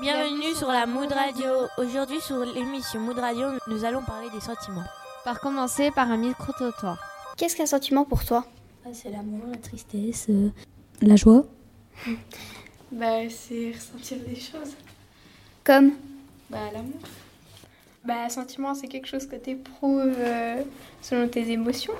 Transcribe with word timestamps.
Bienvenue 0.00 0.54
sur 0.56 0.66
la 0.66 0.86
Mood 0.86 1.12
Radio. 1.12 1.46
Aujourd'hui 1.78 2.20
sur 2.20 2.44
l'émission 2.44 2.98
Mood 3.00 3.18
Radio, 3.18 3.48
nous 3.68 3.84
allons 3.84 4.02
parler 4.02 4.28
des 4.30 4.40
sentiments. 4.40 4.82
Par 5.24 5.38
commencer 5.38 5.92
par 5.92 6.10
un 6.10 6.16
micro-trottoir. 6.16 6.98
Qu'est-ce 7.36 7.54
qu'un 7.54 7.66
sentiment 7.66 8.04
pour 8.04 8.24
toi? 8.24 8.44
Ah, 8.84 8.88
c'est 8.92 9.10
l'amour, 9.10 9.46
la 9.48 9.58
tristesse, 9.58 10.26
euh, 10.28 10.50
la 11.02 11.14
joie. 11.14 11.44
Bah, 12.90 13.28
c'est 13.28 13.72
ressentir 13.72 14.18
des 14.26 14.34
choses. 14.34 14.74
Comme? 15.62 15.92
Bah, 16.50 16.70
l'amour. 16.72 17.00
Bah, 18.06 18.28
sentiment, 18.28 18.74
c'est 18.74 18.88
quelque 18.88 19.08
chose 19.08 19.26
que 19.26 19.36
tu 19.36 19.50
éprouves 19.50 20.16
selon 21.02 21.28
tes 21.28 21.50
émotions. 21.50 21.94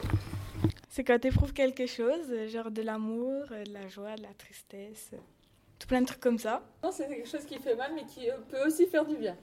C'est 0.97 1.05
quand 1.05 1.19
tu 1.19 1.29
éprouves 1.29 1.53
quelque 1.53 1.87
chose, 1.87 2.33
genre 2.49 2.71
de 2.71 2.81
l'amour, 2.81 3.43
euh, 3.51 3.65
de 3.65 3.73
la 3.75 3.87
joie, 3.87 4.17
de 4.17 4.23
la 4.23 4.33
tristesse, 4.39 5.11
euh, 5.13 5.19
tout 5.79 5.87
plein 5.87 6.01
de 6.01 6.07
trucs 6.07 6.21
comme 6.21 6.39
ça. 6.39 6.63
Non, 6.83 6.91
c'est 6.91 7.07
quelque 7.07 7.29
chose 7.29 7.45
qui 7.45 7.59
fait 7.59 7.75
mal, 7.75 7.93
mais 7.95 8.05
qui 8.05 8.31
euh, 8.31 8.37
peut 8.51 8.67
aussi 8.67 8.87
faire 8.87 9.05
du 9.05 9.15
bien. 9.17 9.37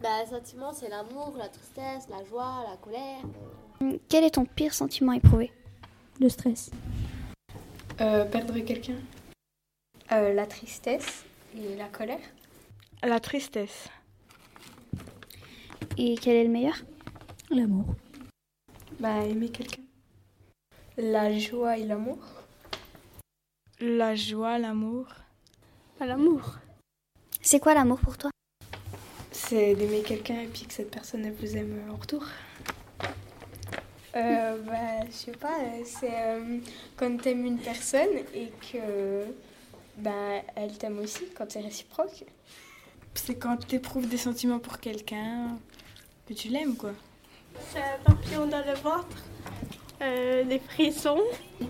Bah, 0.00 0.24
sentiment, 0.26 0.72
c'est 0.72 0.88
l'amour, 0.88 1.34
la 1.36 1.48
tristesse, 1.48 2.08
la 2.08 2.24
joie, 2.24 2.64
la 2.70 2.76
colère. 2.78 3.98
Quel 4.08 4.24
est 4.24 4.30
ton 4.30 4.46
pire 4.46 4.72
sentiment 4.72 5.12
éprouvé? 5.12 5.52
Le 6.18 6.30
stress. 6.30 6.70
Euh, 8.00 8.24
perdre 8.24 8.58
quelqu'un. 8.60 8.96
Euh, 10.12 10.32
la 10.32 10.46
tristesse 10.46 11.24
et 11.54 11.76
la 11.76 11.88
colère. 11.88 12.20
La 13.02 13.20
tristesse. 13.20 13.90
Et 15.98 16.14
quel 16.16 16.36
est 16.36 16.44
le 16.44 16.50
meilleur? 16.50 16.76
L'amour. 17.50 17.94
Bah, 19.00 19.24
aimer 19.24 19.48
quelqu'un. 19.48 19.82
La 20.96 21.38
joie 21.38 21.76
et 21.78 21.84
l'amour. 21.84 22.18
La 23.80 24.14
joie, 24.14 24.58
l'amour. 24.58 25.06
L'amour. 26.00 26.58
C'est 27.42 27.60
quoi 27.60 27.74
l'amour 27.74 28.00
pour 28.00 28.16
toi? 28.16 28.30
C'est 29.30 29.74
d'aimer 29.74 30.02
quelqu'un 30.02 30.40
et 30.40 30.46
puis 30.46 30.66
que 30.66 30.72
cette 30.72 30.90
personne 30.90 31.24
elle 31.24 31.34
vous 31.34 31.56
aime 31.56 31.80
en 31.90 31.96
retour. 31.96 32.24
Euh, 34.16 34.58
bah, 34.66 35.04
je 35.06 35.12
sais 35.12 35.32
pas, 35.32 35.58
euh, 35.60 35.82
c'est 35.84 36.10
euh, 36.12 36.58
quand 36.96 37.20
t'aimes 37.20 37.44
une 37.44 37.58
personne 37.58 38.16
et 38.34 38.50
que 38.72 39.26
bah, 39.98 40.42
elle 40.54 40.76
t'aime 40.78 40.98
aussi, 40.98 41.26
quand 41.36 41.50
c'est 41.50 41.60
réciproque. 41.60 42.24
C'est 43.16 43.34
quand 43.34 43.56
tu 43.66 43.76
éprouves 43.76 44.08
des 44.08 44.18
sentiments 44.18 44.58
pour 44.58 44.78
quelqu'un, 44.78 45.56
que 46.28 46.34
tu 46.34 46.48
l'aimes 46.48 46.76
quoi. 46.76 46.92
C'est 47.72 47.80
un 47.80 47.98
papillon 48.04 48.46
dans 48.46 48.58
le 48.58 48.74
ventre, 48.74 49.16
euh, 50.02 50.44
des 50.44 50.58
frissons. 50.58 51.22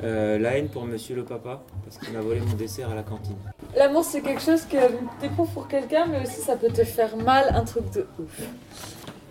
Euh, 0.02 0.38
la 0.38 0.58
haine 0.58 0.68
pour 0.68 0.84
monsieur 0.84 1.14
le 1.14 1.24
papa, 1.24 1.62
parce 1.84 1.98
qu'il 1.98 2.12
m'a 2.12 2.20
volé 2.20 2.40
mon 2.40 2.54
dessert 2.54 2.90
à 2.90 2.94
la 2.94 3.04
cantine. 3.04 3.36
L'amour, 3.76 4.04
c'est 4.04 4.20
quelque 4.20 4.42
chose 4.42 4.64
que 4.64 4.76
t'éprouves 5.20 5.50
pour 5.52 5.68
quelqu'un, 5.68 6.06
mais 6.06 6.22
aussi 6.22 6.40
ça 6.40 6.56
peut 6.56 6.72
te 6.72 6.84
faire 6.84 7.16
mal, 7.16 7.54
un 7.54 7.64
truc 7.64 7.90
de 7.92 8.06
ouf. 8.18 8.40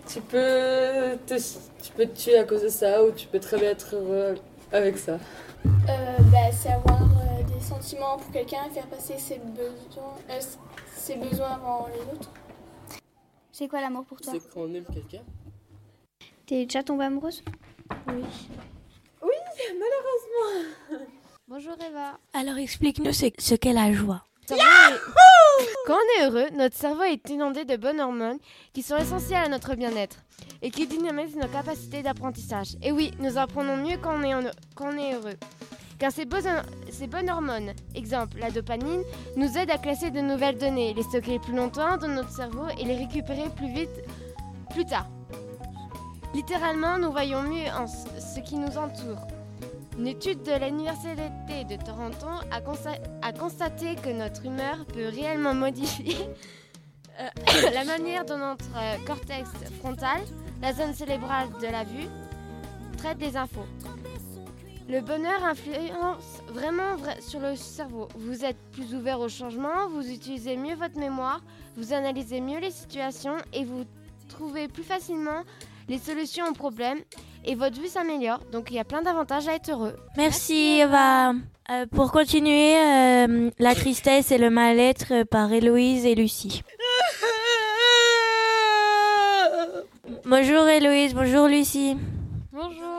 Tu 0.08 0.22
peux 0.22 1.18
te, 1.28 1.36
tu 1.36 1.92
peux 1.96 2.06
te 2.06 2.18
tuer 2.18 2.38
à 2.38 2.46
cause 2.46 2.64
de 2.64 2.70
ça, 2.70 3.04
ou 3.04 3.12
tu 3.12 3.28
peux 3.28 3.40
très 3.40 3.58
bien 3.58 3.72
être 3.72 3.96
heureux 3.96 4.36
avec 4.72 4.98
ça. 4.98 5.20
Euh, 5.90 6.18
pour 8.00 8.32
quelqu'un 8.32 8.66
et 8.70 8.74
faire 8.74 8.88
passer 8.88 9.18
ses 9.18 9.38
besoins, 9.38 10.16
euh, 10.30 10.40
ses 10.96 11.16
besoins 11.16 11.52
avant 11.54 11.88
les 11.88 12.02
autres. 12.14 12.30
C'est 13.52 13.68
quoi 13.68 13.82
l'amour 13.82 14.06
pour 14.06 14.20
toi? 14.20 14.34
C'est 14.34 14.50
quand 14.54 14.62
on 14.62 14.74
aime 14.74 14.86
quelqu'un. 14.86 15.24
T'es 16.46 16.66
déjà 16.66 16.84
tombée 16.84 17.06
amoureuse? 17.06 17.44
Oui. 18.08 18.24
Oui, 19.24 19.36
malheureusement. 19.70 21.06
Bonjour 21.48 21.76
Eva. 21.90 22.18
Alors 22.34 22.58
explique-nous 22.58 23.14
ce, 23.14 23.28
ce 23.40 23.56
qu'est 23.56 23.74
la 23.74 23.94
joie. 23.94 24.24
Quand 25.88 25.96
on 25.96 26.22
est 26.22 26.26
heureux, 26.26 26.50
notre 26.54 26.76
cerveau 26.76 27.04
est 27.04 27.30
inondé 27.30 27.66
de 27.66 27.78
bonnes 27.78 28.00
hormones 28.02 28.38
qui 28.74 28.84
sont 28.84 28.98
essentielles 28.98 29.46
à 29.46 29.50
notre 29.50 29.74
bien-être 29.76 30.18
et 30.62 30.70
qui 30.70 30.86
dynamisent 30.86 31.36
nos 31.36 31.48
capacités 31.48 32.04
d'apprentissage. 32.04 32.76
Et 32.84 32.92
oui, 32.92 33.12
nous 33.20 33.38
apprenons 33.38 33.78
mieux 33.78 33.98
quand 33.98 34.20
on 34.20 34.24
est, 34.24 34.34
en- 34.36 34.52
quand 34.76 34.94
on 34.94 34.98
est 34.98 35.14
heureux. 35.14 35.36
Car 35.98 36.12
ces, 36.12 36.26
bonnes 36.26 37.30
hormones, 37.30 37.72
exemple 37.96 38.38
la 38.40 38.52
dopamine, 38.52 39.02
nous 39.38 39.58
aident 39.58 39.72
à 39.72 39.78
classer 39.78 40.12
de 40.12 40.20
nouvelles 40.20 40.58
données, 40.58 40.94
les 40.94 41.04
stocker 41.04 41.40
plus 41.40 41.56
longtemps 41.56 41.98
dans 41.98 42.10
notre 42.10 42.32
cerveau 42.32 42.68
et 42.80 42.84
les 42.84 42.98
récupérer 42.98 43.50
plus 43.56 43.72
vite 43.72 44.04
plus 44.72 44.86
tard. 44.86 45.08
Littéralement, 46.34 46.98
nous 46.98 47.12
voyons 47.12 47.44
mieux 47.44 47.70
ce 47.88 48.42
qui 48.42 48.58
nous 48.58 48.78
entoure. 48.78 49.26
Une 49.98 50.08
étude 50.08 50.44
de 50.44 50.52
l'Université 50.52 51.64
de 51.64 51.82
Toronto 51.82 52.28
a 52.52 53.32
constaté 53.32 53.96
que 53.96 54.10
notre 54.10 54.46
humeur 54.46 54.86
peut 54.88 55.08
réellement 55.08 55.54
modifier 55.54 56.18
euh, 57.22 57.72
la 57.74 57.86
manière 57.86 58.26
dont 58.26 58.38
notre 58.38 58.66
euh, 58.76 58.98
cortex 59.08 59.50
frontal, 59.80 60.20
la 60.62 60.74
zone 60.74 60.94
cérébrale 60.94 61.48
de 61.62 61.68
la 61.68 61.86
vue, 61.86 62.10
traite 62.98 63.18
des 63.18 63.38
infos. 63.38 63.66
Le 64.88 65.02
bonheur 65.02 65.44
influence 65.44 66.42
vraiment 66.48 66.96
vra- 66.96 67.20
sur 67.20 67.40
le 67.40 67.56
cerveau. 67.56 68.08
Vous 68.18 68.46
êtes 68.46 68.58
plus 68.72 68.94
ouvert 68.96 69.20
au 69.20 69.28
changement, 69.30 69.88
vous 69.90 70.08
utilisez 70.12 70.56
mieux 70.58 70.76
votre 70.76 70.98
mémoire, 71.00 71.42
vous 71.76 71.92
analysez 71.94 72.40
mieux 72.40 72.60
les 72.60 72.70
situations 72.72 73.36
et 73.54 73.64
vous 73.66 73.84
trouvez 74.30 74.68
plus 74.68 74.84
facilement 74.84 75.42
les 75.90 75.98
solutions 75.98 76.46
aux 76.48 76.54
problèmes 76.54 77.00
et 77.46 77.56
votre 77.56 77.82
vue 77.82 77.88
s'améliore. 77.88 78.40
Donc 78.52 78.70
il 78.70 78.76
y 78.76 78.80
a 78.80 78.84
plein 78.84 79.02
d'avantages 79.02 79.48
à 79.48 79.54
être 79.56 79.72
heureux. 79.72 79.96
Merci 80.18 80.80
Eva. 80.82 81.32
Euh, 81.72 81.88
pour 81.88 82.12
continuer, 82.12 82.76
euh, 82.78 83.50
la 83.58 83.74
tristesse 83.74 84.32
et 84.32 84.38
le 84.38 84.52
mal-être 84.52 85.24
par 85.24 85.52
Héloïse 85.52 86.06
et 86.06 86.14
Lucie. 86.14 86.62
Bonjour 90.28 90.68
Héloïse, 90.68 91.14
bonjour 91.16 91.48
Lucie. 91.48 91.98
Bonjour. 92.52 92.95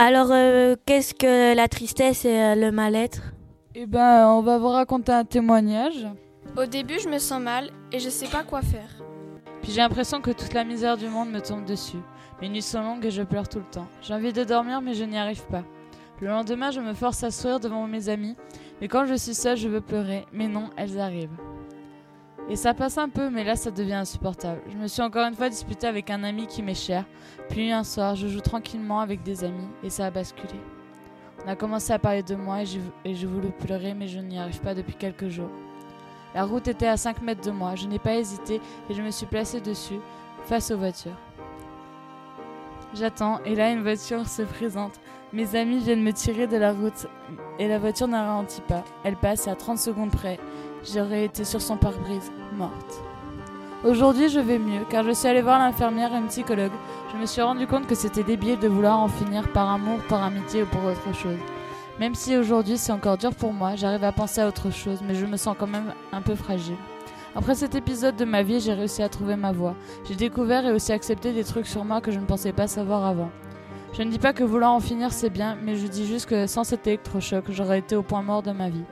Alors, 0.00 0.28
euh, 0.30 0.76
qu'est-ce 0.86 1.12
que 1.12 1.56
la 1.56 1.66
tristesse 1.66 2.24
et 2.24 2.40
euh, 2.40 2.54
le 2.54 2.70
mal-être? 2.70 3.34
Eh 3.74 3.84
ben, 3.84 4.28
on 4.28 4.42
va 4.42 4.56
vous 4.56 4.68
raconter 4.68 5.10
un 5.10 5.24
témoignage. 5.24 6.06
Au 6.56 6.66
début, 6.66 7.00
je 7.00 7.08
me 7.08 7.18
sens 7.18 7.42
mal 7.42 7.70
et 7.90 7.98
je 7.98 8.08
sais 8.08 8.28
pas 8.28 8.44
quoi 8.44 8.62
faire. 8.62 9.02
Puis 9.60 9.72
j'ai 9.72 9.80
l'impression 9.80 10.20
que 10.20 10.30
toute 10.30 10.54
la 10.54 10.62
misère 10.62 10.96
du 10.96 11.08
monde 11.08 11.30
me 11.30 11.40
tombe 11.40 11.64
dessus. 11.64 11.98
Mes 12.40 12.48
nuits 12.48 12.62
sont 12.62 12.80
longues 12.80 13.04
et 13.06 13.10
je 13.10 13.24
pleure 13.24 13.48
tout 13.48 13.58
le 13.58 13.64
temps. 13.64 13.88
J'ai 14.00 14.14
envie 14.14 14.32
de 14.32 14.44
dormir 14.44 14.80
mais 14.80 14.94
je 14.94 15.02
n'y 15.02 15.18
arrive 15.18 15.44
pas. 15.46 15.64
Le 16.20 16.28
lendemain, 16.28 16.70
je 16.70 16.80
me 16.80 16.94
force 16.94 17.24
à 17.24 17.32
sourire 17.32 17.58
devant 17.58 17.88
mes 17.88 18.08
amis, 18.08 18.36
mais 18.80 18.86
quand 18.86 19.04
je 19.04 19.14
suis 19.14 19.34
seule, 19.34 19.56
je 19.56 19.68
veux 19.68 19.80
pleurer. 19.80 20.26
Mais 20.32 20.46
non, 20.46 20.70
elles 20.76 21.00
arrivent. 21.00 21.36
Et 22.50 22.56
ça 22.56 22.72
passe 22.72 22.96
un 22.96 23.10
peu, 23.10 23.28
mais 23.28 23.44
là, 23.44 23.56
ça 23.56 23.70
devient 23.70 23.94
insupportable. 23.94 24.62
Je 24.70 24.76
me 24.78 24.86
suis 24.86 25.02
encore 25.02 25.26
une 25.26 25.34
fois 25.34 25.50
disputée 25.50 25.86
avec 25.86 26.08
un 26.08 26.24
ami 26.24 26.46
qui 26.46 26.62
m'est 26.62 26.74
cher. 26.74 27.04
Puis 27.50 27.70
un 27.70 27.84
soir, 27.84 28.14
je 28.16 28.26
joue 28.26 28.40
tranquillement 28.40 29.00
avec 29.00 29.22
des 29.22 29.44
amis 29.44 29.68
et 29.82 29.90
ça 29.90 30.06
a 30.06 30.10
basculé. 30.10 30.54
On 31.44 31.48
a 31.48 31.56
commencé 31.56 31.92
à 31.92 31.98
parler 31.98 32.22
de 32.22 32.34
moi 32.34 32.62
et 32.62 33.14
j'ai 33.14 33.26
voulu 33.26 33.50
pleurer, 33.50 33.92
mais 33.92 34.08
je 34.08 34.18
n'y 34.18 34.38
arrive 34.38 34.60
pas 34.60 34.74
depuis 34.74 34.94
quelques 34.94 35.28
jours. 35.28 35.50
La 36.34 36.44
route 36.44 36.68
était 36.68 36.86
à 36.86 36.96
5 36.96 37.20
mètres 37.22 37.44
de 37.44 37.50
moi. 37.50 37.74
Je 37.74 37.86
n'ai 37.86 37.98
pas 37.98 38.14
hésité 38.14 38.60
et 38.88 38.94
je 38.94 39.02
me 39.02 39.10
suis 39.10 39.26
placée 39.26 39.60
dessus, 39.60 40.00
face 40.44 40.70
aux 40.70 40.78
voitures. 40.78 41.18
J'attends 42.94 43.40
et 43.44 43.54
là 43.54 43.70
une 43.70 43.82
voiture 43.82 44.26
se 44.26 44.42
présente. 44.42 44.98
Mes 45.34 45.56
amis 45.56 45.80
viennent 45.80 46.02
me 46.02 46.12
tirer 46.14 46.46
de 46.46 46.56
la 46.56 46.72
route 46.72 47.06
et 47.58 47.68
la 47.68 47.78
voiture 47.78 48.08
ne 48.08 48.14
pas. 48.66 48.82
Elle 49.04 49.16
passe 49.16 49.46
à 49.46 49.54
30 49.54 49.78
secondes 49.78 50.10
près, 50.10 50.40
j'aurais 50.90 51.26
été 51.26 51.44
sur 51.44 51.60
son 51.60 51.76
pare-brise, 51.76 52.32
morte. 52.56 53.02
Aujourd'hui, 53.84 54.30
je 54.30 54.40
vais 54.40 54.58
mieux 54.58 54.86
car 54.88 55.04
je 55.04 55.10
suis 55.10 55.28
allée 55.28 55.42
voir 55.42 55.58
l'infirmière 55.58 56.14
et 56.14 56.18
une 56.18 56.28
psychologue. 56.28 56.72
Je 57.12 57.18
me 57.18 57.26
suis 57.26 57.42
rendu 57.42 57.66
compte 57.66 57.86
que 57.86 57.94
c'était 57.94 58.22
débile 58.22 58.58
de 58.58 58.68
vouloir 58.68 58.98
en 58.98 59.08
finir 59.08 59.52
par 59.52 59.68
amour, 59.68 59.98
par 60.08 60.22
amitié 60.22 60.62
ou 60.62 60.66
pour 60.66 60.82
autre 60.84 61.14
chose. 61.14 61.36
Même 62.00 62.14
si 62.14 62.34
aujourd'hui 62.34 62.78
c'est 62.78 62.92
encore 62.92 63.18
dur 63.18 63.34
pour 63.34 63.52
moi, 63.52 63.76
j'arrive 63.76 64.04
à 64.04 64.12
penser 64.12 64.40
à 64.40 64.48
autre 64.48 64.70
chose, 64.70 65.00
mais 65.06 65.14
je 65.14 65.26
me 65.26 65.36
sens 65.36 65.56
quand 65.58 65.66
même 65.66 65.92
un 66.10 66.22
peu 66.22 66.36
fragile. 66.36 66.76
Après 67.36 67.54
cet 67.54 67.74
épisode 67.74 68.16
de 68.16 68.24
ma 68.24 68.42
vie, 68.42 68.60
j'ai 68.60 68.72
réussi 68.72 69.02
à 69.02 69.10
trouver 69.10 69.36
ma 69.36 69.52
voie. 69.52 69.74
J'ai 70.08 70.14
découvert 70.14 70.64
et 70.64 70.72
aussi 70.72 70.92
accepté 70.92 71.34
des 71.34 71.44
trucs 71.44 71.66
sur 71.66 71.84
moi 71.84 72.00
que 72.00 72.12
je 72.12 72.18
ne 72.18 72.24
pensais 72.24 72.52
pas 72.52 72.66
savoir 72.66 73.04
avant. 73.04 73.30
Je 73.92 74.02
ne 74.02 74.10
dis 74.10 74.18
pas 74.18 74.32
que 74.32 74.44
vouloir 74.44 74.72
en 74.72 74.80
finir 74.80 75.12
c'est 75.12 75.30
bien, 75.30 75.56
mais 75.62 75.76
je 75.76 75.86
dis 75.86 76.06
juste 76.06 76.26
que 76.26 76.46
sans 76.46 76.64
cet 76.64 76.86
électrochoc, 76.86 77.46
j'aurais 77.50 77.80
été 77.80 77.96
au 77.96 78.02
point 78.02 78.22
mort 78.22 78.42
de 78.42 78.52
ma 78.52 78.68
vie. 78.70 78.84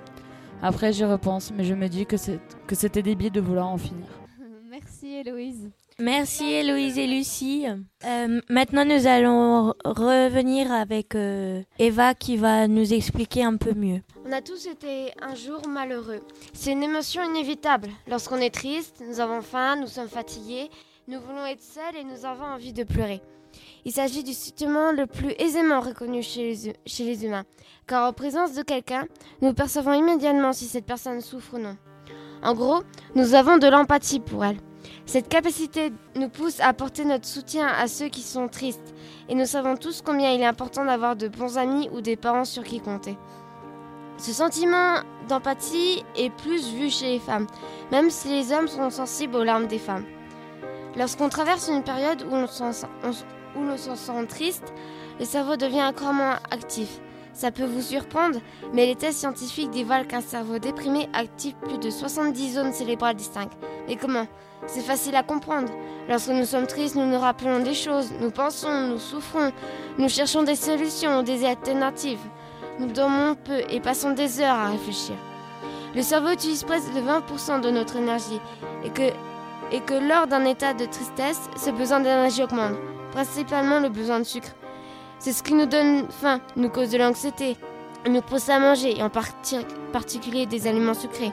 Après, 0.63 0.93
j'y 0.93 1.05
repense, 1.05 1.53
mais 1.55 1.65
je 1.65 1.75
me 1.75 1.87
dis 1.89 2.07
que 2.07 2.17
c'est- 2.17 2.41
que 2.67 2.75
c'était 2.75 3.03
débile 3.03 3.31
de 3.31 3.41
vouloir 3.41 3.69
en 3.69 3.77
finir. 3.79 4.07
Merci 4.71 5.15
Héloïse. 5.15 5.71
Merci 5.99 6.45
Héloïse 6.45 6.99
et 6.99 7.07
Lucie. 7.07 7.67
Euh, 8.05 8.41
maintenant, 8.51 8.85
nous 8.85 9.07
allons 9.07 9.71
re- 9.71 9.75
revenir 9.87 10.71
avec 10.73 11.15
euh, 11.15 11.63
Eva 11.79 12.15
qui 12.15 12.37
va 12.37 12.67
nous 12.69 12.93
expliquer 12.93 13.45
un 13.45 13.57
peu 13.57 13.73
mieux. 13.75 14.01
On 14.27 14.33
a 14.33 14.43
tous 14.43 14.67
été 14.67 15.13
un 15.23 15.35
jour 15.35 15.63
malheureux. 15.69 16.21
C'est 16.53 16.73
une 16.73 16.83
émotion 16.83 17.23
inévitable. 17.23 17.89
Lorsqu'on 18.09 18.37
est 18.39 18.51
triste, 18.55 19.03
nous 19.09 19.21
avons 19.21 19.41
faim, 19.41 19.77
nous 19.81 19.87
sommes 19.87 20.09
fatigués, 20.09 20.69
nous 21.09 21.21
voulons 21.21 21.47
être 21.47 21.63
seuls 21.63 21.97
et 21.99 22.05
nous 22.05 22.27
avons 22.27 22.45
envie 22.45 22.73
de 22.75 22.83
pleurer. 22.85 23.23
Il 23.87 23.93
s'agit 23.93 24.25
du 24.25 24.35
sentiment 24.35 24.91
le 24.91 25.07
plus 25.07 25.33
aisément 25.39 25.79
reconnu 25.79 26.21
chez 26.21 26.75
les, 26.99 27.25
humains, 27.25 27.45
car 27.87 28.09
en 28.09 28.13
présence 28.13 28.53
de 28.53 28.63
quelqu'un, 28.63 29.07
nous 29.43 29.55
percevons 29.55 29.93
immédiatement 29.93 30.53
si 30.53 30.65
cette 30.65 30.87
personne 30.87 31.21
souffre 31.21 31.55
ou 31.55 31.59
non. 31.59 31.77
En 32.43 32.55
gros, 32.55 32.83
nous 33.15 33.35
avons 33.35 33.59
de 33.59 33.69
l'empathie 33.69 34.19
pour 34.19 34.45
elle. 34.45 34.57
Cette 35.05 35.29
capacité 35.29 35.93
nous 36.17 36.29
pousse 36.29 36.59
à 36.59 36.67
apporter 36.67 37.05
notre 37.05 37.27
soutien 37.27 37.69
à 37.69 37.87
ceux 37.87 38.09
qui 38.09 38.23
sont 38.23 38.49
tristes, 38.49 38.93
et 39.29 39.37
nous 39.37 39.47
savons 39.47 39.77
tous 39.77 40.03
combien 40.05 40.33
il 40.33 40.41
est 40.41 40.47
important 40.47 40.85
d'avoir 40.85 41.15
de 41.15 41.29
bons 41.29 41.57
amis 41.57 41.89
ou 41.93 42.01
des 42.01 42.17
parents 42.17 42.45
sur 42.45 42.65
qui 42.65 42.81
compter. 42.81 43.17
Ce 44.19 44.33
sentiment 44.33 44.97
d'empathie 45.29 46.03
est 46.17 46.31
plus 46.35 46.73
vu 46.73 46.91
chez 46.91 47.07
les 47.13 47.21
femmes, 47.21 47.47
même 47.93 48.11
si 48.11 48.31
les 48.31 48.53
hommes 48.53 48.67
sont 48.67 48.91
sensibles 48.91 49.37
aux 49.37 49.45
larmes 49.45 49.69
des 49.69 49.79
femmes. 49.79 50.07
Lorsqu'on 50.97 51.29
traverse 51.29 51.69
une 51.69 51.85
période 51.85 52.23
où 52.23 52.35
on, 52.35 52.47
on- 53.05 53.36
où 53.57 53.63
l'on 53.63 53.77
se 53.77 53.95
sent 53.95 54.27
triste, 54.29 54.73
le 55.19 55.25
cerveau 55.25 55.57
devient 55.57 55.83
encore 55.85 56.13
moins 56.13 56.39
actif. 56.51 57.01
Ça 57.33 57.51
peut 57.51 57.65
vous 57.65 57.83
surprendre, 57.83 58.39
mais 58.73 58.87
les 58.87 58.97
tests 58.97 59.19
scientifiques 59.19 59.71
dévoilent 59.71 60.07
qu'un 60.07 60.23
cerveau 60.23 60.59
déprimé 60.59 61.09
active 61.13 61.55
plus 61.63 61.79
de 61.79 61.91
70 61.91 62.55
zones 62.55 62.73
cérébrales 62.73 63.15
distinctes. 63.15 63.59
Mais 63.87 63.97
comment? 63.97 64.27
C'est 64.67 64.81
facile 64.81 65.15
à 65.17 65.23
comprendre. 65.23 65.71
Lorsque 66.09 66.31
nous 66.31 66.47
sommes 66.47 66.67
tristes, 66.67 66.95
nous 66.95 67.05
nous 67.05 67.19
rappelons 67.19 67.61
des 67.61 67.75
choses, 67.75 68.11
nous 68.21 68.31
pensons, 68.31 68.89
nous 68.89 68.99
souffrons, 68.99 69.53
nous 69.99 70.09
cherchons 70.09 70.45
des 70.45 70.57
solutions 70.57 71.19
ou 71.19 71.23
des 71.23 71.45
alternatives. 71.45 72.25
Nous 72.79 72.87
dormons 72.87 73.35
peu 73.35 73.61
et 73.71 73.81
passons 73.81 74.13
des 74.13 74.41
heures 74.41 74.57
à 74.57 74.71
réfléchir. 74.71 75.15
Le 75.95 76.03
cerveau 76.03 76.31
utilise 76.31 76.65
presque 76.65 76.93
de 76.95 77.01
20% 77.01 77.61
de 77.61 77.71
notre 77.71 77.97
énergie 77.97 78.41
et 78.85 78.91
que, 78.91 79.11
et 79.73 79.81
que 79.81 79.95
lors 79.95 80.27
d'un 80.27 80.45
état 80.45 80.75
de 80.75 80.85
tristesse, 80.85 81.41
ce 81.57 81.71
besoin 81.71 82.01
d'énergie 82.01 82.43
augmente, 82.43 82.77
principalement 83.17 83.81
le 83.81 83.89
besoin 83.89 84.19
de 84.19 84.25
sucre. 84.25 84.51
C'est 85.19 85.33
ce 85.33 85.43
qui 85.43 85.55
nous 85.55 85.65
donne 85.65 86.05
faim, 86.11 86.39
nous 86.55 86.69
cause 86.69 86.91
de 86.91 86.99
l'anxiété, 86.99 87.57
nous 88.07 88.21
pousse 88.21 88.51
à 88.51 88.59
manger, 88.59 88.99
et 88.99 89.03
en 89.03 89.09
parti- 89.09 89.65
particulier 89.91 90.45
des 90.45 90.67
aliments 90.67 90.93
sucrés. 90.93 91.33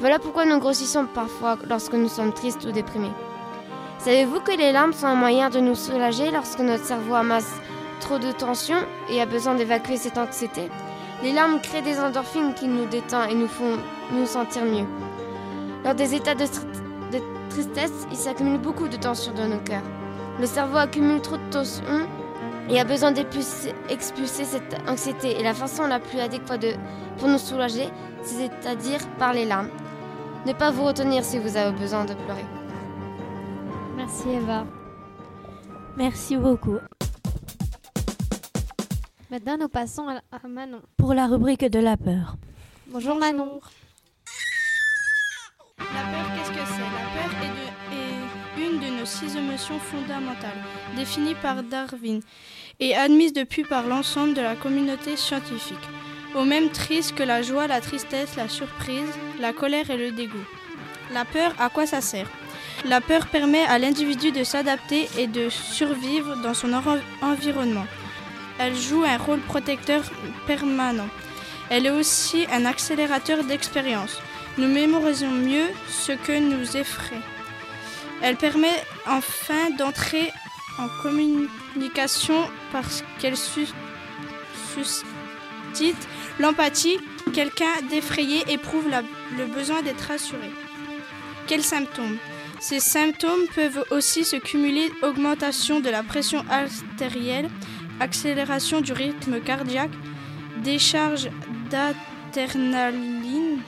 Voilà 0.00 0.18
pourquoi 0.18 0.44
nous 0.46 0.58
grossissons 0.58 1.06
parfois 1.06 1.58
lorsque 1.68 1.94
nous 1.94 2.08
sommes 2.08 2.32
tristes 2.32 2.64
ou 2.64 2.72
déprimés. 2.72 3.12
Savez-vous 4.00 4.40
que 4.40 4.50
les 4.50 4.72
larmes 4.72 4.92
sont 4.92 5.06
un 5.06 5.14
moyen 5.14 5.48
de 5.48 5.60
nous 5.60 5.76
soulager 5.76 6.32
lorsque 6.32 6.58
notre 6.58 6.84
cerveau 6.84 7.14
amasse 7.14 7.54
trop 8.00 8.18
de 8.18 8.32
tension 8.32 8.78
et 9.08 9.20
a 9.20 9.26
besoin 9.26 9.54
d'évacuer 9.54 9.98
cette 9.98 10.18
anxiété? 10.18 10.70
Les 11.22 11.32
larmes 11.32 11.60
créent 11.60 11.82
des 11.82 12.00
endorphines 12.00 12.52
qui 12.54 12.66
nous 12.66 12.86
détendent 12.86 13.30
et 13.30 13.34
nous 13.36 13.46
font 13.46 13.78
nous 14.12 14.26
sentir 14.26 14.64
mieux. 14.64 14.88
Lors 15.84 15.94
des 15.94 16.16
états 16.16 16.34
de, 16.34 16.46
de 17.12 17.20
tristesse, 17.48 18.08
il 18.10 18.16
s'accumule 18.16 18.58
beaucoup 18.58 18.88
de 18.88 18.96
tension 18.96 19.32
dans 19.34 19.46
nos 19.46 19.60
cœurs. 19.60 19.88
Le 20.40 20.46
cerveau 20.46 20.76
accumule 20.78 21.20
trop 21.20 21.36
de 21.36 21.50
tension 21.50 21.84
et 22.68 22.80
a 22.80 22.84
besoin 22.84 23.12
d'expulser 23.12 23.74
expulser 23.88 24.44
cette 24.44 24.76
anxiété. 24.88 25.38
Et 25.38 25.42
la 25.42 25.54
façon 25.54 25.86
la 25.86 26.00
plus 26.00 26.18
adéquate 26.20 26.62
de- 26.62 26.74
pour 27.18 27.28
nous 27.28 27.38
soulager, 27.38 27.88
c'est-à-dire 28.22 29.00
par 29.18 29.32
les 29.34 29.44
larmes. 29.44 29.68
Ne 30.46 30.52
pas 30.52 30.70
vous 30.70 30.84
retenir 30.84 31.22
si 31.24 31.38
vous 31.38 31.56
avez 31.56 31.76
besoin 31.78 32.04
de 32.04 32.14
pleurer. 32.14 32.44
Merci 33.96 34.28
Eva. 34.30 34.64
Merci 35.96 36.36
beaucoup. 36.36 36.78
Maintenant, 39.30 39.56
nous 39.58 39.68
passons 39.68 40.08
à, 40.08 40.20
à 40.34 40.48
Manon. 40.48 40.80
Pour 40.96 41.14
la 41.14 41.26
rubrique 41.26 41.64
de 41.70 41.78
la 41.78 41.96
peur. 41.96 42.36
Bonjour, 42.88 43.16
Manon. 43.16 43.60
La 45.78 45.84
peur, 45.84 46.26
qu'est-ce 46.36 46.50
que 46.50 46.66
c'est 46.66 47.11
six 49.04 49.36
émotions 49.36 49.78
fondamentales, 49.78 50.50
définies 50.96 51.34
par 51.34 51.62
Darwin 51.62 52.20
et 52.80 52.94
admise 52.96 53.32
depuis 53.32 53.64
par 53.64 53.86
l'ensemble 53.86 54.34
de 54.34 54.40
la 54.40 54.54
communauté 54.54 55.16
scientifique, 55.16 55.76
au 56.34 56.44
même 56.44 56.70
triste 56.70 57.14
que 57.14 57.22
la 57.22 57.42
joie, 57.42 57.66
la 57.66 57.80
tristesse, 57.80 58.36
la 58.36 58.48
surprise, 58.48 59.12
la 59.40 59.52
colère 59.52 59.90
et 59.90 59.96
le 59.96 60.12
dégoût. 60.12 60.46
La 61.12 61.24
peur, 61.24 61.52
à 61.58 61.68
quoi 61.68 61.86
ça 61.86 62.00
sert? 62.00 62.26
La 62.86 63.00
peur 63.00 63.26
permet 63.26 63.64
à 63.64 63.78
l'individu 63.78 64.32
de 64.32 64.42
s'adapter 64.44 65.08
et 65.18 65.26
de 65.26 65.48
survivre 65.50 66.36
dans 66.42 66.54
son 66.54 66.72
env- 66.72 67.02
environnement. 67.20 67.86
Elle 68.58 68.74
joue 68.76 69.04
un 69.04 69.18
rôle 69.18 69.40
protecteur 69.40 70.02
permanent. 70.46 71.08
Elle 71.70 71.86
est 71.86 71.90
aussi 71.90 72.46
un 72.52 72.64
accélérateur 72.64 73.44
d'expérience. 73.44 74.18
Nous 74.58 74.68
mémorisons 74.68 75.30
mieux 75.30 75.68
ce 75.88 76.12
que 76.12 76.38
nous 76.38 76.76
effraie. 76.76 77.20
Elle 78.22 78.36
permet 78.36 78.82
enfin 79.06 79.70
d'entrer 79.76 80.30
en 80.78 80.88
communication 81.02 82.48
parce 82.72 83.02
qu'elle 83.18 83.36
sus- 83.36 83.74
suscite 84.74 86.08
l'empathie. 86.38 86.98
Quelqu'un 87.34 87.72
d'effrayé 87.90 88.42
éprouve 88.48 88.86
le 89.38 89.46
besoin 89.46 89.80
d'être 89.82 90.02
rassuré. 90.08 90.50
Quels 91.46 91.62
symptômes? 91.64 92.18
Ces 92.60 92.78
symptômes 92.80 93.46
peuvent 93.54 93.84
aussi 93.90 94.24
se 94.24 94.36
cumuler 94.36 94.90
augmentation 95.02 95.80
de 95.80 95.88
la 95.90 96.02
pression 96.02 96.44
artérielle, 96.50 97.48
accélération 98.00 98.80
du 98.80 98.92
rythme 98.92 99.40
cardiaque, 99.40 99.90
décharge 100.58 101.28
d'adrénaline, 101.70 103.60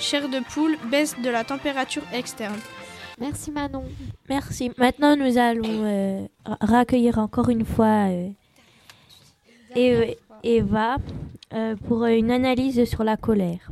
chair 0.00 0.28
de 0.28 0.40
poule, 0.52 0.76
baisse 0.84 1.14
de 1.22 1.30
la 1.30 1.44
température 1.44 2.02
externe. 2.12 2.58
Merci 3.20 3.50
Manon. 3.50 3.84
Merci. 4.28 4.72
Maintenant, 4.78 5.14
nous 5.14 5.36
allons 5.36 5.84
euh, 5.84 6.26
raccueillir 6.60 7.18
encore 7.18 7.50
une 7.50 7.66
fois 7.66 8.08
euh, 9.76 10.14
Eva 10.42 10.96
euh, 11.52 11.76
pour 11.86 12.04
euh, 12.04 12.08
une 12.08 12.30
analyse 12.30 12.84
sur 12.88 13.04
la 13.04 13.16
colère. 13.16 13.70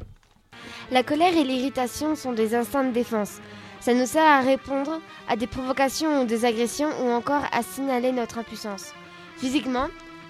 La 0.90 1.02
colère 1.02 1.36
et 1.36 1.44
l'irritation 1.44 2.14
sont 2.14 2.32
des 2.32 2.54
instincts 2.54 2.84
de 2.84 2.92
défense. 2.92 3.40
Ça 3.80 3.94
nous 3.94 4.06
sert 4.06 4.24
à 4.24 4.40
répondre 4.40 5.00
à 5.28 5.36
des 5.36 5.46
provocations 5.46 6.22
ou 6.22 6.26
des 6.26 6.44
agressions 6.44 6.88
ou 7.02 7.08
encore 7.10 7.42
à 7.52 7.62
signaler 7.62 8.12
notre 8.12 8.38
impuissance. 8.38 8.92
Physiquement, 9.36 9.86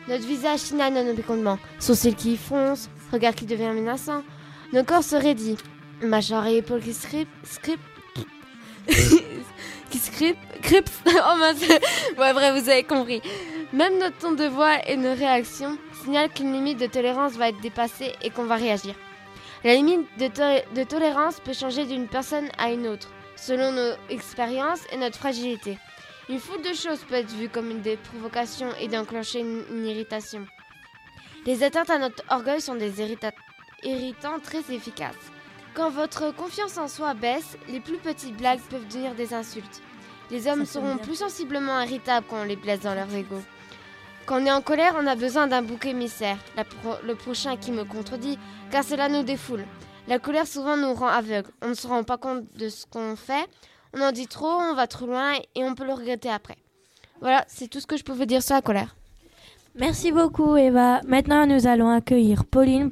notre 0.06 0.26
visage 0.26 0.60
signale 0.60 0.94
notre 0.94 1.16
mécontentement. 1.16 1.58
Sourcils 1.80 2.14
qui 2.14 2.36
foncent, 2.36 2.88
regard 3.12 3.34
qui 3.34 3.46
devient 3.46 3.72
menaçant. 3.74 4.22
Nos 4.72 4.84
corps 4.84 5.02
se 5.02 5.16
raidit. 5.16 5.58
Mâchoire 6.02 6.46
et 6.46 6.58
épaules 6.58 6.82
qui 6.82 6.92
script, 6.92 7.30
qui 9.90 9.98
script, 9.98 10.38
crips. 10.62 10.90
Oh 11.06 11.36
mince. 11.38 11.60
Ouais, 12.18 12.32
bref, 12.32 12.60
vous 12.62 12.68
avez 12.68 12.84
compris. 12.84 13.22
Même 13.72 13.98
notre 13.98 14.16
ton 14.18 14.32
de 14.32 14.44
voix 14.44 14.76
et 14.86 14.96
nos 14.96 15.14
réactions 15.14 15.78
signalent 16.02 16.30
qu'une 16.32 16.52
limite 16.52 16.78
de 16.78 16.86
tolérance 16.86 17.32
va 17.32 17.48
être 17.48 17.60
dépassée 17.60 18.12
et 18.22 18.30
qu'on 18.30 18.44
va 18.44 18.56
réagir. 18.56 18.94
La 19.64 19.74
limite 19.74 20.06
de, 20.18 20.28
to- 20.28 20.74
de 20.74 20.84
tolérance 20.84 21.40
peut 21.40 21.52
changer 21.52 21.84
d'une 21.84 22.06
personne 22.06 22.48
à 22.58 22.70
une 22.70 22.86
autre, 22.86 23.08
selon 23.36 23.72
nos 23.72 23.92
expériences 24.08 24.80
et 24.92 24.96
notre 24.96 25.18
fragilité. 25.18 25.78
Une 26.28 26.38
foule 26.38 26.62
de 26.62 26.74
choses 26.74 27.00
peut 27.08 27.14
être 27.16 27.32
vue 27.32 27.48
comme 27.48 27.70
une 27.70 27.80
des 27.80 27.96
provocations 27.96 28.70
et 28.80 28.88
d'enclencher 28.88 29.40
une, 29.40 29.86
irritation. 29.86 30.46
Les 31.46 31.62
atteintes 31.62 31.90
à 31.90 31.98
notre 31.98 32.22
orgueil 32.30 32.60
sont 32.60 32.74
des 32.74 33.00
irrita- 33.02 33.32
irritants 33.82 34.38
très 34.38 34.60
efficaces. 34.72 35.14
Quand 35.78 35.90
votre 35.90 36.34
confiance 36.34 36.76
en 36.76 36.88
soi 36.88 37.14
baisse, 37.14 37.56
les 37.68 37.78
plus 37.78 37.98
petites 37.98 38.36
blagues 38.36 38.58
peuvent 38.68 38.88
devenir 38.88 39.14
des 39.14 39.32
insultes. 39.32 39.80
Les 40.28 40.48
hommes 40.48 40.64
Ça 40.64 40.72
seront 40.72 40.98
plus 40.98 41.14
sensiblement 41.14 41.80
irritables 41.82 42.26
quand 42.28 42.40
on 42.40 42.44
les 42.44 42.56
blesse 42.56 42.80
dans 42.80 42.94
leur 42.94 43.14
ego. 43.14 43.36
Quand 44.26 44.42
on 44.42 44.46
est 44.46 44.50
en 44.50 44.60
colère, 44.60 44.96
on 45.00 45.06
a 45.06 45.14
besoin 45.14 45.46
d'un 45.46 45.62
bouc 45.62 45.86
émissaire, 45.86 46.36
la 46.56 46.64
pro- 46.64 46.96
le 47.04 47.14
prochain 47.14 47.56
qui 47.56 47.70
me 47.70 47.84
contredit, 47.84 48.40
car 48.72 48.82
cela 48.82 49.08
nous 49.08 49.22
défoule. 49.22 49.64
La 50.08 50.18
colère 50.18 50.48
souvent 50.48 50.76
nous 50.76 50.94
rend 50.94 51.06
aveugles. 51.06 51.52
On 51.62 51.68
ne 51.68 51.74
se 51.74 51.86
rend 51.86 52.02
pas 52.02 52.18
compte 52.18 52.42
de 52.56 52.68
ce 52.68 52.84
qu'on 52.84 53.14
fait, 53.14 53.46
on 53.94 54.00
en 54.00 54.10
dit 54.10 54.26
trop, 54.26 54.48
on 54.50 54.74
va 54.74 54.88
trop 54.88 55.06
loin 55.06 55.34
et 55.54 55.62
on 55.62 55.76
peut 55.76 55.86
le 55.86 55.92
regretter 55.92 56.28
après. 56.28 56.56
Voilà, 57.20 57.44
c'est 57.46 57.68
tout 57.68 57.78
ce 57.78 57.86
que 57.86 57.96
je 57.96 58.02
peux 58.02 58.12
vous 58.12 58.24
dire 58.26 58.42
sur 58.42 58.56
la 58.56 58.62
colère. 58.62 58.96
Merci 59.76 60.10
beaucoup, 60.10 60.56
Eva. 60.56 61.02
Maintenant, 61.06 61.46
nous 61.46 61.68
allons 61.68 61.88
accueillir 61.90 62.44
Pauline 62.46 62.90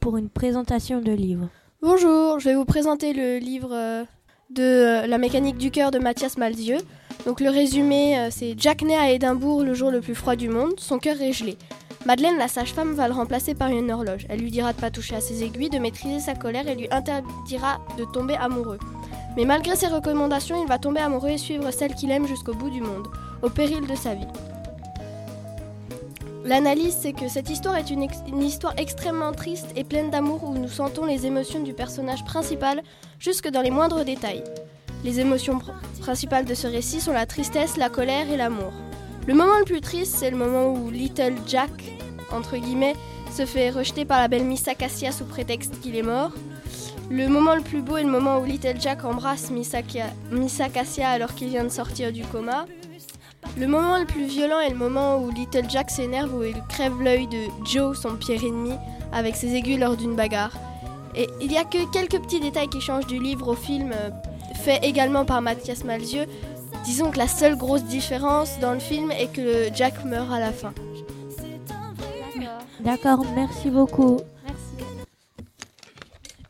pour 0.00 0.18
une 0.18 0.28
présentation 0.28 1.00
de 1.00 1.12
livre. 1.12 1.48
Bonjour, 1.82 2.40
je 2.40 2.48
vais 2.48 2.54
vous 2.54 2.64
présenter 2.64 3.12
le 3.12 3.36
livre 3.36 3.68
euh, 3.70 4.04
de 4.48 4.62
euh, 4.62 5.06
La 5.06 5.18
mécanique 5.18 5.58
du 5.58 5.70
cœur 5.70 5.90
de 5.90 5.98
Mathias 5.98 6.38
Malzieu. 6.38 6.78
Donc 7.26 7.38
le 7.38 7.50
résumé, 7.50 8.18
euh, 8.18 8.28
c'est 8.30 8.54
Jack 8.56 8.80
naît 8.80 8.96
à 8.96 9.10
Édimbourg 9.10 9.62
le 9.62 9.74
jour 9.74 9.90
le 9.90 10.00
plus 10.00 10.14
froid 10.14 10.36
du 10.36 10.48
monde, 10.48 10.72
son 10.78 10.98
cœur 10.98 11.20
est 11.20 11.34
gelé. 11.34 11.58
Madeleine, 12.06 12.38
la 12.38 12.48
sage-femme, 12.48 12.94
va 12.94 13.08
le 13.08 13.14
remplacer 13.14 13.54
par 13.54 13.68
une 13.68 13.92
horloge. 13.92 14.24
Elle 14.30 14.40
lui 14.40 14.50
dira 14.50 14.72
de 14.72 14.80
pas 14.80 14.90
toucher 14.90 15.16
à 15.16 15.20
ses 15.20 15.44
aiguilles, 15.44 15.68
de 15.68 15.78
maîtriser 15.78 16.18
sa 16.18 16.34
colère 16.34 16.66
et 16.66 16.76
lui 16.76 16.88
interdira 16.90 17.78
de 17.98 18.04
tomber 18.04 18.36
amoureux. 18.36 18.78
Mais 19.36 19.44
malgré 19.44 19.76
ses 19.76 19.88
recommandations, 19.88 20.62
il 20.62 20.66
va 20.66 20.78
tomber 20.78 21.00
amoureux 21.00 21.28
et 21.28 21.38
suivre 21.38 21.70
celle 21.72 21.94
qu'il 21.94 22.10
aime 22.10 22.26
jusqu'au 22.26 22.54
bout 22.54 22.70
du 22.70 22.80
monde, 22.80 23.06
au 23.42 23.50
péril 23.50 23.86
de 23.86 23.94
sa 23.94 24.14
vie. 24.14 24.28
L'analyse, 26.46 26.96
c'est 27.00 27.12
que 27.12 27.26
cette 27.28 27.50
histoire 27.50 27.76
est 27.76 27.90
une, 27.90 28.06
histoire 28.40 28.72
extrêmement 28.76 29.32
triste 29.32 29.66
et 29.74 29.82
pleine 29.82 30.10
d'amour 30.10 30.44
où 30.44 30.54
nous 30.56 30.68
sentons 30.68 31.04
les 31.04 31.26
émotions 31.26 31.60
du 31.60 31.72
personnage 31.72 32.24
principal 32.24 32.82
jusque 33.18 33.50
dans 33.50 33.62
les 33.62 33.72
moindres 33.72 34.04
détails. 34.04 34.44
Les 35.02 35.18
émotions 35.18 35.58
pr- 35.58 35.72
principales 36.00 36.44
de 36.44 36.54
ce 36.54 36.68
récit 36.68 37.00
sont 37.00 37.12
la 37.12 37.26
tristesse, 37.26 37.76
la 37.76 37.88
colère 37.88 38.30
et 38.30 38.36
l'amour. 38.36 38.72
Le 39.26 39.34
moment 39.34 39.58
le 39.58 39.64
plus 39.64 39.80
triste, 39.80 40.14
c'est 40.14 40.30
le 40.30 40.36
moment 40.36 40.72
où 40.72 40.88
Little 40.88 41.34
Jack, 41.48 41.72
entre 42.30 42.56
guillemets, 42.56 42.94
se 43.36 43.44
fait 43.44 43.70
rejeter 43.70 44.04
par 44.04 44.20
la 44.20 44.28
belle 44.28 44.44
Miss 44.44 44.68
Acacia 44.68 45.10
sous 45.10 45.24
prétexte 45.24 45.80
qu'il 45.80 45.96
est 45.96 46.02
mort. 46.02 46.30
Le 47.10 47.26
moment 47.26 47.56
le 47.56 47.62
plus 47.62 47.82
beau 47.82 47.96
est 47.96 48.04
le 48.04 48.08
moment 48.10 48.38
où 48.38 48.44
Little 48.44 48.80
Jack 48.80 49.04
embrasse 49.04 49.50
Miss 49.50 49.74
Acacia 50.60 51.08
alors 51.08 51.34
qu'il 51.34 51.48
vient 51.48 51.64
de 51.64 51.70
sortir 51.70 52.12
du 52.12 52.22
coma. 52.24 52.66
Le 53.58 53.66
moment 53.66 53.98
le 53.98 54.04
plus 54.04 54.26
violent 54.26 54.60
est 54.60 54.70
le 54.70 54.76
moment 54.76 55.18
où 55.18 55.30
Little 55.30 55.68
Jack 55.68 55.90
s'énerve 55.90 56.34
où 56.34 56.42
il 56.42 56.62
crève 56.68 57.00
l'œil 57.00 57.26
de 57.26 57.44
Joe, 57.64 57.98
son 57.98 58.16
pire 58.16 58.44
ennemi, 58.44 58.74
avec 59.12 59.36
ses 59.36 59.54
aiguilles 59.54 59.78
lors 59.78 59.96
d'une 59.96 60.14
bagarre. 60.14 60.52
Et 61.14 61.28
il 61.40 61.48
n'y 61.48 61.58
a 61.58 61.64
que 61.64 61.90
quelques 61.90 62.20
petits 62.20 62.40
détails 62.40 62.68
qui 62.68 62.80
changent 62.80 63.06
du 63.06 63.18
livre 63.18 63.48
au 63.48 63.54
film, 63.54 63.92
euh, 63.92 64.10
fait 64.54 64.80
également 64.82 65.24
par 65.24 65.40
Mathias 65.40 65.84
Malzieu. 65.84 66.26
Disons 66.84 67.10
que 67.10 67.18
la 67.18 67.28
seule 67.28 67.56
grosse 67.56 67.84
différence 67.84 68.58
dans 68.60 68.72
le 68.72 68.78
film 68.78 69.10
est 69.10 69.32
que 69.32 69.74
Jack 69.74 70.04
meurt 70.04 70.30
à 70.30 70.40
la 70.40 70.52
fin. 70.52 70.72
D'accord, 72.80 73.24
merci 73.34 73.70
beaucoup. 73.70 74.18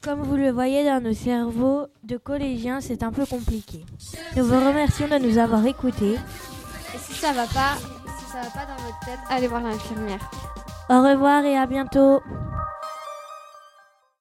Comme 0.02 0.22
vous 0.22 0.36
le 0.36 0.50
voyez 0.50 0.84
dans 0.84 1.02
nos 1.02 1.14
cerveaux 1.14 1.86
de 2.04 2.16
collégiens, 2.16 2.80
c'est 2.80 3.02
un 3.02 3.10
peu 3.10 3.26
compliqué. 3.26 3.84
Nous 4.36 4.44
vous 4.44 4.54
remercions 4.54 5.08
de 5.08 5.18
nous 5.18 5.38
avoir 5.38 5.66
écoutés. 5.66 6.16
Ça 7.26 7.32
va 7.32 7.46
pas, 7.48 7.74
si 8.20 8.24
ça 8.30 8.38
va 8.40 8.50
pas 8.50 8.66
dans 8.66 8.80
votre 8.84 9.00
tête, 9.00 9.18
allez 9.28 9.48
voir 9.48 9.60
l'infirmière. 9.60 10.20
Au 10.88 11.02
revoir 11.02 11.44
et 11.44 11.58
à 11.58 11.66
bientôt. 11.66 12.22